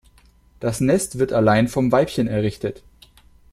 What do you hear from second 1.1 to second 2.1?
wird allein vom